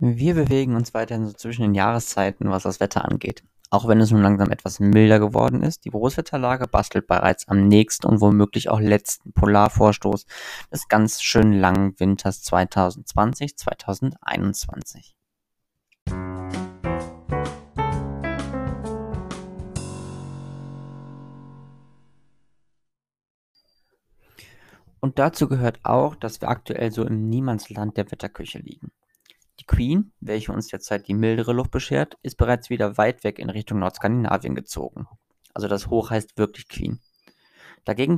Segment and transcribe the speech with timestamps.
[0.00, 3.42] Wir bewegen uns weiterhin so zwischen den Jahreszeiten, was das Wetter angeht.
[3.70, 8.06] Auch wenn es nun langsam etwas milder geworden ist, die Großwetterlage bastelt bereits am nächsten
[8.06, 10.24] und womöglich auch letzten Polarvorstoß
[10.72, 15.14] des ganz schön langen Winters 2020-2021.
[25.00, 28.92] Und dazu gehört auch, dass wir aktuell so im Niemandsland der Wetterküche liegen.
[29.68, 33.78] Queen, welche uns derzeit die mildere Luft beschert, ist bereits wieder weit weg in Richtung
[33.78, 35.06] Nordskandinavien gezogen.
[35.54, 36.98] Also das Hoch heißt wirklich Queen.
[37.84, 38.16] Dagegen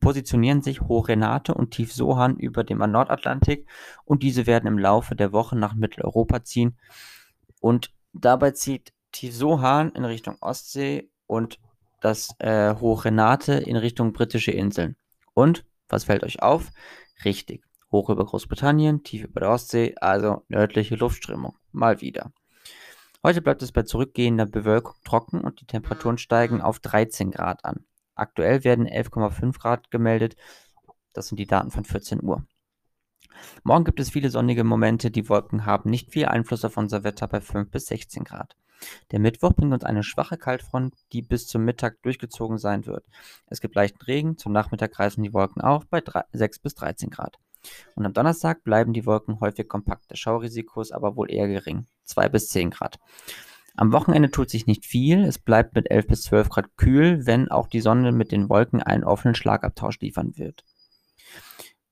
[0.00, 3.68] positionieren sich Hoch Renate und Tief Sohan über dem Nordatlantik
[4.04, 6.78] und diese werden im Laufe der Woche nach Mitteleuropa ziehen.
[7.60, 11.58] Und dabei zieht Tief Sohan in Richtung Ostsee und
[12.00, 14.96] das äh, Hoch Renate in Richtung britische Inseln.
[15.34, 16.70] Und, was fällt euch auf?
[17.24, 21.56] Richtig, hoch über Großbritannien, tief über der Ostsee, also nördliche Luftströmung.
[21.72, 22.32] Mal wieder.
[23.22, 27.84] Heute bleibt es bei zurückgehender Bewölkung trocken und die Temperaturen steigen auf 13 Grad an.
[28.14, 30.36] Aktuell werden 11,5 Grad gemeldet.
[31.12, 32.46] Das sind die Daten von 14 Uhr.
[33.64, 35.10] Morgen gibt es viele sonnige Momente.
[35.10, 38.56] Die Wolken haben nicht viel Einfluss auf unser Wetter bei 5 bis 16 Grad.
[39.10, 43.06] Der Mittwoch bringt uns eine schwache Kaltfront, die bis zum Mittag durchgezogen sein wird.
[43.46, 47.10] Es gibt leichten Regen, zum Nachmittag reißen die Wolken auf bei 3, 6 bis 13
[47.10, 47.38] Grad.
[47.94, 51.86] Und am Donnerstag bleiben die Wolken häufig kompakt, der Schaurisiko ist aber wohl eher gering,
[52.04, 52.98] 2 bis 10 Grad.
[53.76, 57.50] Am Wochenende tut sich nicht viel, es bleibt mit 11 bis 12 Grad kühl, wenn
[57.50, 60.64] auch die Sonne mit den Wolken einen offenen Schlagabtausch liefern wird.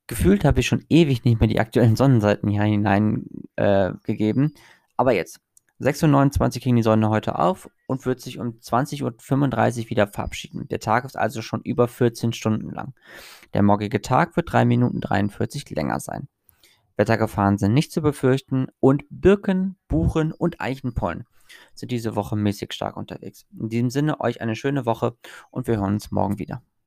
[0.06, 4.58] Gefühlt habe ich schon ewig nicht mehr die aktuellen Sonnenseiten hier hineingegeben, äh,
[4.96, 5.40] aber jetzt.
[5.84, 10.66] 6.29 Uhr ging die Sonne heute auf und wird sich um 20.35 Uhr wieder verabschieden.
[10.68, 12.94] Der Tag ist also schon über 14 Stunden lang.
[13.52, 16.28] Der morgige Tag wird 3 Minuten 43 länger sein.
[16.96, 21.26] Wettergefahren sind nicht zu befürchten und Birken, Buchen und Eichenpollen
[21.74, 23.46] sind diese Woche mäßig stark unterwegs.
[23.58, 25.16] In diesem Sinne euch eine schöne Woche
[25.50, 26.62] und wir hören uns morgen wieder.